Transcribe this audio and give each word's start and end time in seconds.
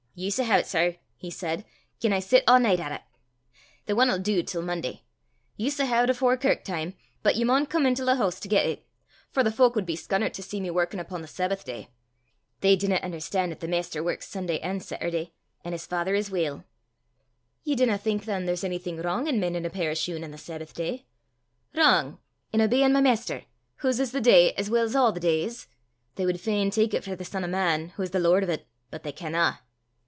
"Ye 0.13 0.27
s' 0.27 0.35
hae 0.37 0.57
't, 0.59 0.65
sir," 0.67 0.97
he 1.15 1.31
said, 1.31 1.63
"gien 2.01 2.11
I 2.11 2.19
sit 2.19 2.43
a' 2.45 2.59
nicht 2.59 2.81
at 2.81 2.91
it! 2.91 3.01
The 3.85 3.97
ane 3.99 4.11
'll 4.11 4.19
du 4.19 4.43
till 4.43 4.61
Monday. 4.61 5.03
Ye 5.55 5.67
s' 5.67 5.77
hae 5.79 6.05
't 6.05 6.09
afore 6.09 6.35
kirk 6.35 6.65
time, 6.65 6.95
but 7.23 7.37
ye 7.37 7.45
maun 7.45 7.65
come 7.65 7.85
intil 7.85 8.07
the 8.07 8.17
hoose 8.17 8.37
to 8.41 8.49
get 8.49 8.65
it, 8.65 8.85
for 9.29 9.41
the 9.41 9.53
fowk 9.53 9.73
wud 9.73 9.85
be 9.85 9.95
scunnert 9.95 10.33
to 10.33 10.43
see 10.43 10.59
me 10.59 10.69
warkin' 10.69 10.99
upo' 10.99 11.17
the 11.19 11.27
Sabbath 11.27 11.63
day. 11.63 11.87
They 12.59 12.75
dinna 12.75 12.99
un'erstan' 13.01 13.53
'at 13.53 13.61
the 13.61 13.69
Maister 13.69 14.03
warks 14.03 14.27
Sunday 14.27 14.59
an' 14.59 14.81
Setterday 14.81 15.31
an' 15.63 15.71
his 15.71 15.85
Father 15.87 16.13
as 16.13 16.29
weel!" 16.29 16.65
"Ye 17.63 17.73
dinna 17.75 17.97
think, 17.97 18.25
than, 18.25 18.45
there's 18.45 18.65
onything 18.65 18.97
wrang 18.97 19.27
in 19.27 19.39
men'in' 19.39 19.63
a 19.65 19.69
pair 19.69 19.91
o' 19.91 19.93
shune 19.93 20.25
on 20.25 20.31
the 20.31 20.37
Sabbath 20.37 20.73
day?" 20.73 21.05
"Wrang! 21.73 22.17
in 22.51 22.59
obeyin' 22.59 22.91
my 22.91 22.99
Maister, 22.99 23.43
whase 23.81 24.01
is 24.01 24.11
the 24.11 24.19
day, 24.21 24.51
as 24.55 24.69
weel 24.69 24.89
's 24.89 24.93
a' 24.95 25.09
the 25.13 25.21
days? 25.21 25.67
They 26.15 26.25
wad 26.25 26.39
fain 26.41 26.69
tak 26.69 26.93
it 26.93 27.05
frae 27.05 27.15
the 27.15 27.23
Son 27.23 27.45
o' 27.45 27.47
Man, 27.47 27.93
wha's 27.97 28.09
the 28.11 28.19
lord 28.19 28.43
o' 28.43 28.53
't, 28.53 28.65
but 28.91 29.03
they 29.03 29.13
canna!" 29.13 29.61